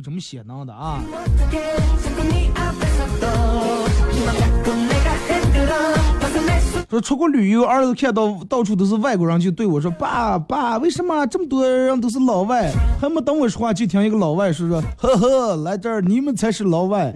[0.03, 1.01] 没有这么写呢的啊！
[6.91, 17.13] 说出国旅游，儿子看到到处都是外国人，就对我说：“爸爸，为什么这么多人都是老外？”还没等我说话，就听一个老外说说：“呵呵，来这儿你们才是老外。”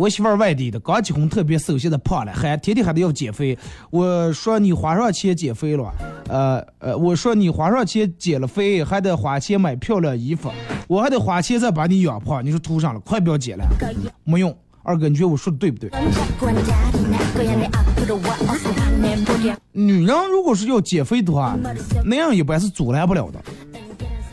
[0.00, 3.58] 我媳妇儿外地的，刚结婚特别瘦，现在胖了，还天天还得要减肥。
[3.90, 5.92] 我说你花上钱减肥了，
[6.26, 10.50] 呃呃，我说你花上钱减了肥，还得花钱买漂亮衣服，
[10.88, 12.42] 我还得花钱再把你养胖。
[12.42, 13.64] 你说图上了，快不要减了，
[14.24, 14.56] 没用。
[14.82, 15.90] 二哥，你觉得我说的对不对？
[19.72, 21.54] 女人如果是要减肥的话，
[22.06, 23.38] 那样一般是阻拦不了的。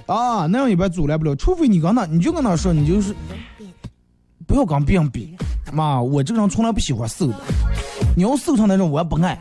[0.06, 3.14] 啊，那样一般阻拦不了，除非你跟他，你就跟他说，你就是
[4.48, 5.36] 不要跟别人比。
[5.72, 7.36] 妈，我这个人从来不喜欢瘦的，
[8.16, 9.38] 你要瘦成那种我也不爱。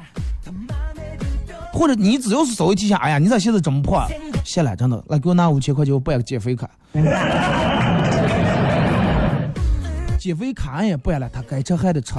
[1.73, 4.09] 或者你只要是稍微提下，哎呀，你咋现在这么胖？
[4.43, 6.67] 谢了，真的，来给我拿五千块钱，我办个减肥卡。
[10.19, 12.15] 减肥卡也办了，他该吃还得吃，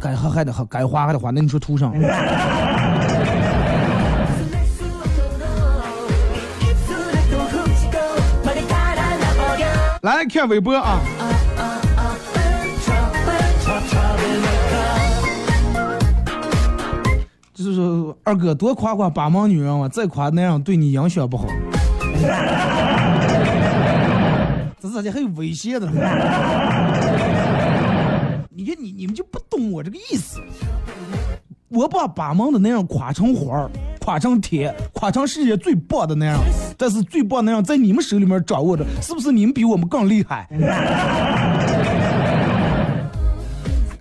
[0.00, 1.30] 该喝还得喝，该花还得花。
[1.30, 1.94] 那你说图上？
[10.02, 10.98] 来看微博啊。
[17.62, 21.44] 就是说，二哥多夸夸八毛女人嘛，再夸那样对你影响不好。
[24.80, 25.86] 这咋的还有威胁的？
[28.48, 30.40] 你看你你们就不懂我这个意思。
[31.68, 36.40] 我把八毛的那样夸成花儿，夸成铁，夸成世界最棒的那样，
[36.78, 40.48] 但是最棒那样在你们手里面掌握着，是不是你们比我们更厉害？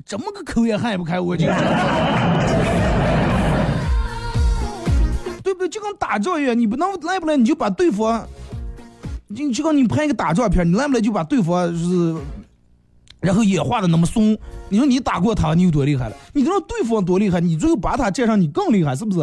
[0.06, 1.46] 这么个口也喊不开，我就。
[5.60, 5.70] 对？
[5.70, 8.26] 就跟打仗一样，你不能来不来你就把对方，
[9.28, 12.16] 你就跟你拍一个打仗片，你来不来就把对方就是，
[13.20, 14.38] 然后也画的那么松。
[14.70, 16.16] 你说你打过他，你有多厉害了？
[16.34, 19.20] 你知道对方多厉害，你最后把他战胜，你更厉害，是不是？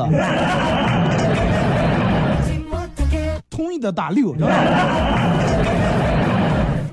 [3.48, 4.54] 同意的打六，知道吧？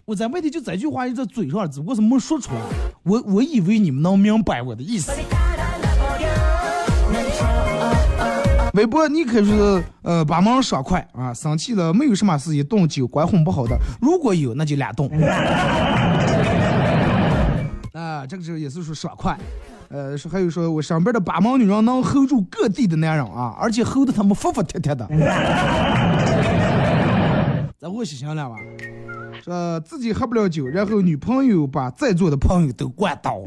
[0.06, 2.62] 我在外地就这句话一直嘴上，只不过是没说出来。
[3.04, 5.12] 我我以为你们能明白我的意思。
[8.74, 11.32] 微博，你可是呃把忙爽快啊！
[11.32, 13.78] 生气了没有什么事，一顿酒关哄不好的。
[14.02, 15.08] 如果有，那就俩动。
[17.94, 19.38] 啊，这个时候也是说爽快。
[19.90, 25.08] 呃，说还有说我上边的八毛女人能 hold 住各地的男人啊，而且 hold 的他们服服帖帖的。
[27.80, 28.56] 咱我心想了吧？
[29.44, 33.40] 说自己喝不了酒，然后女朋友把在座的朋友都灌倒。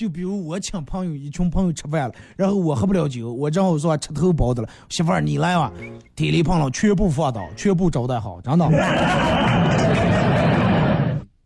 [0.00, 5.70] 就比如我请朋友一群朋友吃饭了，然后我喝不了酒，我正好说吃头包子了，媳妇儿你来吧，
[6.16, 8.64] 铁力碰了全部放倒，全部招待好，真的。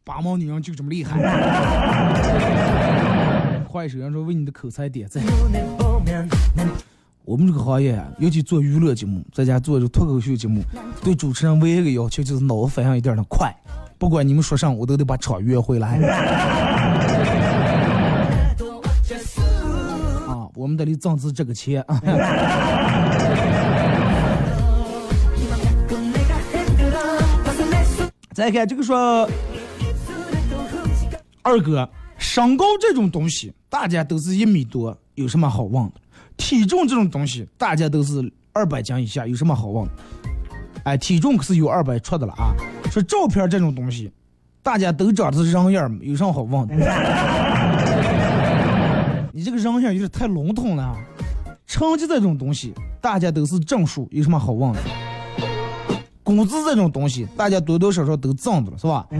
[0.05, 1.19] 八毛女人就这么厉害。
[3.69, 5.21] 坏手人说为你的口才点赞。
[7.27, 10.63] 我们这个行业啊，尤其做娱乐节目，在家做这脱口秀节目，
[11.03, 13.53] 对主持人唯一一个要求就是脑子反应一点的快，
[13.99, 15.99] 不管你们说啥，我都得把场约回来。
[20.65, 22.01] 我们得里挣资这个钱啊。
[28.33, 29.29] 再看这个说，
[31.43, 31.87] 二哥，
[32.17, 35.93] 身高这种东西，大家都是一米多，有什么好问的？
[36.39, 39.91] 体重这种东西，大家都是二百斤以下，有什么好问的？
[40.85, 42.55] 哎，体重可是有二百出的了啊！
[42.91, 44.11] 说照片这种东西，
[44.63, 46.75] 大家都长得是人样儿，有啥好问的？
[49.65, 50.95] 你这个人样有点太笼统了！
[51.67, 54.81] 成绩这种东西，大家都是证书，有什么好问的？
[56.23, 59.07] 工资这种东西，大家多多少少都挣着了，是吧？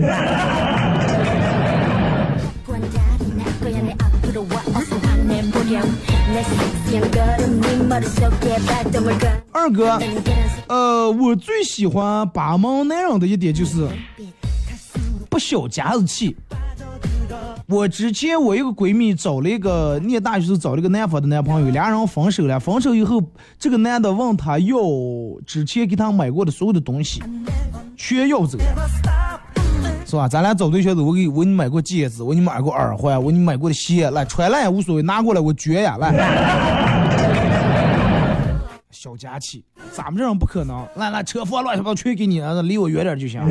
[9.51, 9.99] 二哥，
[10.69, 13.89] 呃，我最喜欢八毛男人的一点就是
[15.31, 16.37] 不小家子气。
[17.67, 22.61] 我之前我一个闺蜜找了一个念大学时找了个南方的男朋友，俩人分手了。
[22.61, 23.23] 分手以后，
[23.59, 24.77] 这个男的问她要
[25.47, 27.23] 之前给她买过的所有的东西，
[27.97, 28.59] 全要走，
[30.07, 30.29] 是吧？
[30.29, 36.13] 咱俩找对象的，我给我给你买过戒指，我给你买过耳环，我给你买过的鞋，来穿了也无所谓，拿过来我撅呀，来。
[38.91, 40.87] 小家气，咱们这种不可能。
[40.97, 43.43] 来来，车房乱七八糟全给你，了，离我远点就行。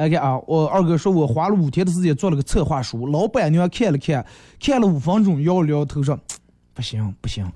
[0.00, 4.24] 来看啊，我二哥说我花了五天的时间做了个策划书，老板娘看了看，
[4.58, 6.18] 看了五分钟，摇了摇头说
[6.72, 7.46] ：“不行不行，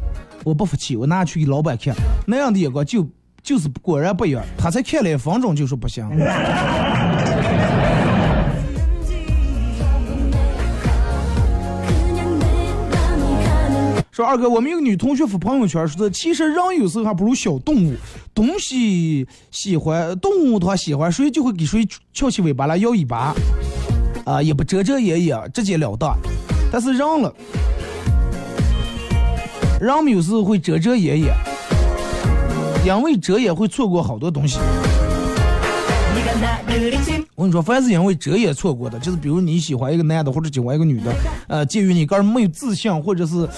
[0.44, 3.08] 我不服气，我拿去给老板看，那样的眼光就
[3.42, 4.44] 就是果然不一样。
[4.58, 6.06] 他才看了一分钟就说不行。
[14.24, 17.94] ”二哥，我们有个女同学发朋友圈说的，其实人有时候还不如小动物，
[18.34, 23.34] 东西喜欢动物，它喜欢谁就会给谁翘起尾巴来摇尾巴，
[24.24, 26.16] 啊，也不遮遮掩掩，直截了当。
[26.72, 27.34] 但是人了，
[29.80, 31.34] 人们有时候会遮遮掩掩，
[32.86, 34.58] 因为遮掩会错过好多东西。
[37.36, 41.12] 我跟你说，凡是因为遮掩错过的，就是比如你喜欢一个男的或者喜欢一个女的，
[41.48, 43.48] 呃，鉴于你个人没有自信，或者是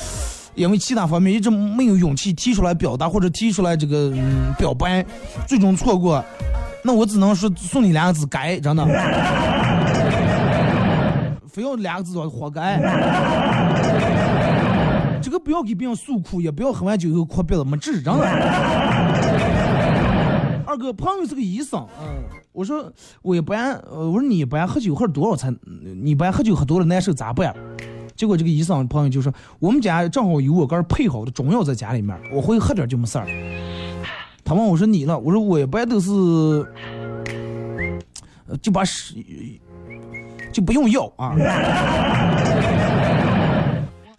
[0.57, 5.05] 因为其他方面一直没有勇气提出来表达或者提出来这个、嗯、表白，
[5.47, 6.25] 最终错过，
[6.83, 8.85] 那我只能说送你两个字：该，真的。
[11.47, 12.79] 非要两个字说活该。
[15.23, 18.27] 这个不要给别人诉苦，也不要喝完酒以后哭鼻子没治，真的。
[20.67, 22.07] 二哥，朋友是个医生，嗯，
[22.53, 22.93] 我说
[23.23, 25.53] 我一般，呃，我说你一般喝酒喝多少才？
[26.03, 27.55] 你一般喝酒喝多了难受咋办？
[28.17, 33.27] 结果这个医生朋友就说，我们家正好有我刚配好的中药在家里面，我回去喝点就没事儿。
[34.45, 35.19] 他问我说你呢？
[35.19, 36.11] 我说我一般都是，
[38.63, 39.15] 就把手
[40.53, 41.35] 就不用药啊。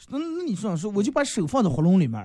[0.10, 2.24] 那那你说说，我就把手放在喉咙里面。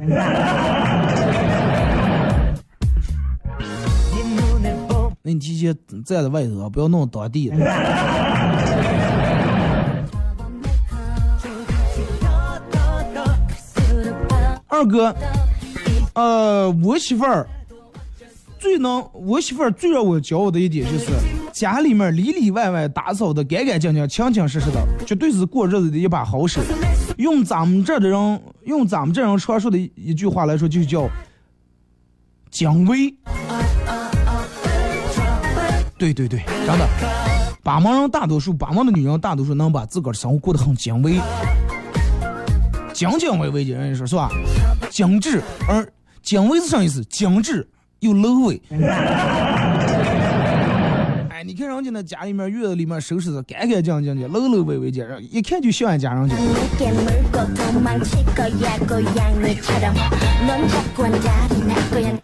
[5.25, 5.73] 那你提前
[6.05, 7.57] 站在外头啊，不要弄当地的。
[14.83, 15.15] 二哥，
[16.15, 17.47] 呃，我媳妇儿
[18.59, 21.13] 最能，我媳妇儿最让我骄傲的一点就是，
[21.53, 26.61] 家里面里里外外打扫的干干净净、清清实实的，绝对是过日子的一把好手。
[27.17, 31.09] 用咱们这的人，用咱们这人常说的一句话来说，就叫
[32.51, 33.15] 讲卫。
[35.97, 36.89] 对对对，真的，
[37.63, 41.21] 八毛人大多数，八毛的女人大多数能把自个儿生活过得很精微，
[42.93, 44.29] 精精微微的人说是吧？
[44.91, 45.87] 精致，而
[46.23, 47.05] 精微是啥意思？
[47.07, 47.67] 精致
[48.01, 48.61] 又 low 味。
[51.31, 56.37] 哎，你看人家那家里面院子里面收拾的干干净净的，low low 微微的，一看就喜欢家人家。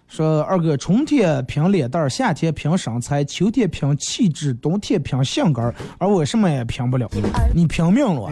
[0.08, 7.08] 说二哥，春天拼脸蛋儿，夏天拼身材，秋天拼气质，冬天拼性格，而我什么也拼不了，
[7.54, 8.30] 你拼命了。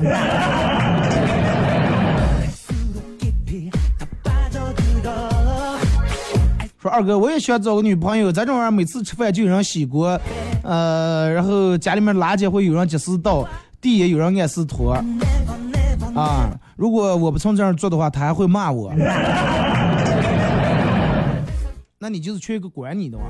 [6.89, 10.20] 二哥，我也想找个女朋友，咱这玩意儿每次吃饭就有人洗锅，
[10.62, 13.47] 呃，然后家里面垃圾会有人及时倒，
[13.80, 14.93] 地也有人按时拖，
[16.14, 18.93] 啊，如果我不从这样做的话，他还会骂我。
[21.99, 23.24] 那你就是缺一个管你的嘛。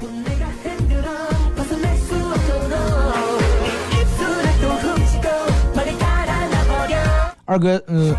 [7.49, 8.13] 二哥，嗯，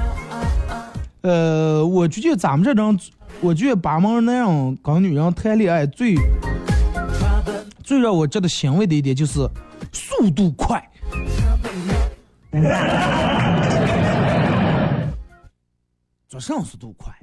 [1.22, 2.98] 呃，我觉得咱们这种
[3.40, 6.16] 我觉得把门那样跟女人谈恋爱最
[7.84, 9.48] 最让我觉得欣慰的一点就是
[9.92, 10.84] 速度快。
[16.28, 17.14] 做啥速度快？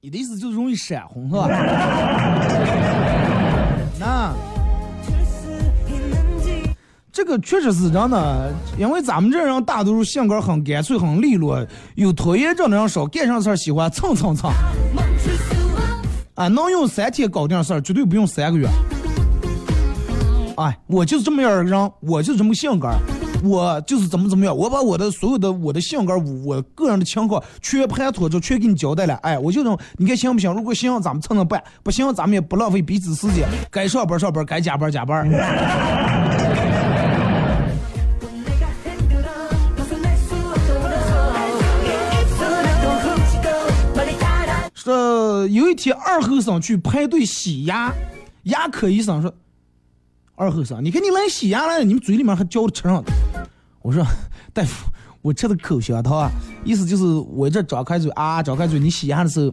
[0.00, 1.48] 你的意思就是容易闪红是吧？
[3.98, 4.57] 那。
[7.18, 11.66] 这个确实是真的，因为咱们这人大多数性格很干脆、很利落，
[11.96, 14.48] 有拖延症的人少，干上事儿喜欢蹭蹭蹭。
[16.36, 18.68] 啊，能用三天搞定事儿，绝对不用三个月。
[20.58, 22.88] 哎，我就是这么样的人，我就是这么性格，
[23.42, 29.16] 我就是怎么怎么样，我把我的所有的我的性格、我个人的情况全盘托出，全给你交代了。
[29.24, 30.54] 哎，我就这，你看行不行？
[30.54, 35.28] 如果行，咱们蹭蹭办；不行，咱们也不浪费彼此时间，该上班上班，该加班加班。
[44.88, 47.92] 说有一天二后生去排队洗牙，
[48.44, 49.30] 牙科医生说
[50.34, 53.04] ：“二后生，你看你来洗牙了，你们嘴里面还嚼着吃上。”
[53.82, 54.02] 我说
[54.54, 54.86] ：“大夫，
[55.20, 56.30] 我吃的口香糖啊，
[56.64, 59.46] 意思就是我这张开嘴啊，张开嘴，你洗牙的时候，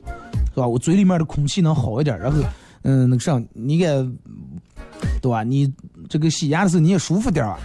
[0.53, 0.65] 是吧？
[0.65, 2.41] 我嘴里面的空气能好一点，然后，
[2.83, 3.86] 嗯，那个啥，你给，
[5.21, 5.43] 对吧？
[5.43, 5.69] 你
[6.07, 7.59] 这个洗牙的时候你也舒服点啊。”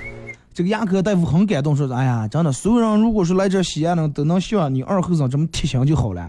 [0.52, 6.26] 这个牙科大夫很感动，说：“哎呀，真的，所有人如果说来这洗牙呢，都能像你二后生这么贴心就好了。”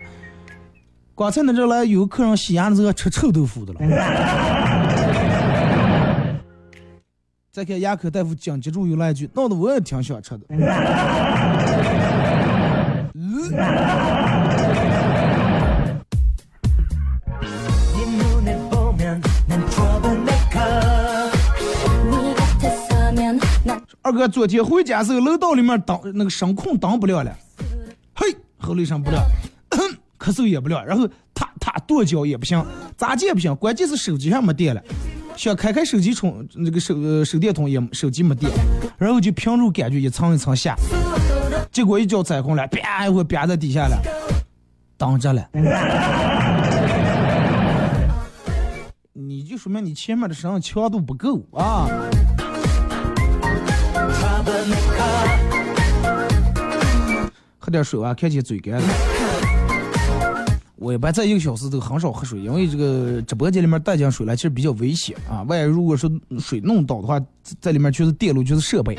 [1.15, 3.79] 刚才那阵来有客人洗的时候吃臭豆腐的了。
[7.51, 10.45] 再看牙科大夫紧接着又来一句，闹得我也挺想吃的。
[24.01, 27.37] 二哥昨天回家时候，楼道里面挡那个声控挡不了了，
[28.15, 29.21] 嘿，喉咙声不了。
[30.21, 32.63] 咳嗽也不亮，然后他他跺脚也不行，
[32.95, 34.83] 咋接也不行，关键是手机上没电了，
[35.35, 38.51] 想开开手机充那个手手电筒也手机没电，
[38.99, 40.75] 然后就屏住感觉一层一层下，
[41.71, 43.97] 结果一脚踩空了，啪一会儿啪在底下了，
[44.95, 45.43] 挡着了。
[49.13, 51.87] 你就说明你前面的绳强度不够啊！
[57.57, 58.83] 喝点水啊，看见嘴干了。
[60.81, 65.43] 我一般在一个小时都很少喝水，因为这个直播间里面带进水来其实比较危险啊。
[65.43, 66.09] 万一如果是
[66.39, 67.21] 水弄倒的话，
[67.59, 68.97] 在里面就是电路，就是设备。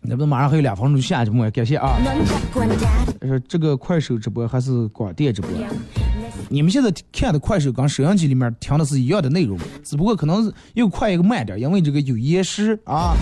[0.00, 1.98] 那不马上还有两分钟下节目，感谢啊！
[3.46, 5.50] 这个快手直播还是广电直播？
[6.48, 13.14] 你们现在看的快手跟摄像机里面听的是一样的内容，只不过可能又快一个慢点，因为这个有延时啊。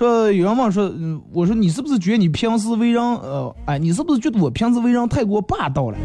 [0.00, 0.90] 说有人问说，
[1.30, 5.98] 我说你是不是觉得你平时为人呃，哎，你是不是觉得我平时为人太过霸道了？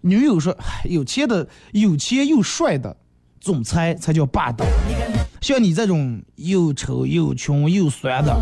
[0.00, 0.52] 女友说，
[0.82, 2.96] 有钱的、有钱又帅的
[3.38, 4.66] 总裁才叫霸道，
[5.40, 8.36] 像你这种又丑又穷又酸的，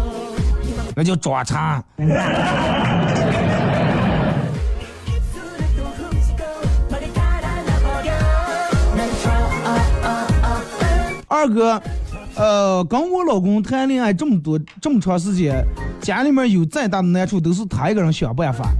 [0.96, 1.84] 那叫渣渣。
[11.28, 11.78] 二哥。
[12.38, 15.64] 呃，跟我老公谈恋爱这么多这么长时间，
[16.00, 18.70] 家里面有再大的难处都是他一个人想办法，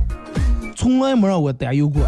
[0.77, 2.03] 从来没让我担忧过。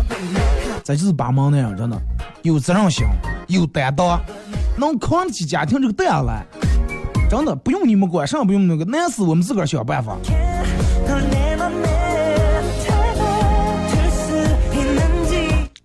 [0.85, 2.01] 这就是把忙的人，真的
[2.43, 3.05] 有责任心，
[3.49, 4.21] 有担当，
[4.79, 6.47] 能扛得起家庭这个担来。
[7.29, 10.17] 真的不用你们管，啥不用那个，难死我们自个儿想办法。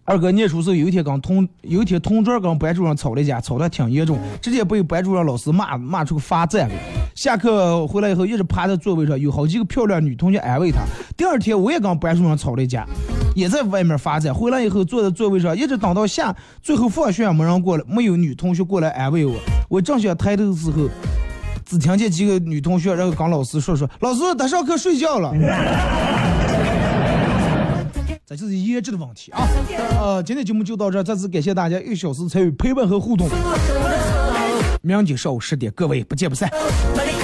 [0.08, 6.76] 二哥念书时候，有一天跟同有一天同桌跟班主任吵了一架，吵得挺严重，直接被班主任老师骂骂出个罚站了。
[7.16, 10.82] 下课回来以后，一直趴在座位上，有好几个漂亮女同学安慰他。
[11.18, 12.86] 第二天我也跟班主任吵了一架，
[13.34, 14.32] 也在外面罚站。
[14.32, 19.34] 回来以后坐在座位上，一直等到下最后放学没人过来，没有女同学过来安慰我。
[19.68, 20.88] 我正想抬头的时候，
[21.66, 25.34] 只听见几个女同学然后跟老师说说，老师他上课睡觉了。
[28.28, 29.48] 这就是颜值的问题啊！
[30.02, 33.30] 呃，今天节目就到这，再次感谢大家一个小时参与陪伴和互动。
[34.82, 36.50] 明天上午十点，各位不见不散。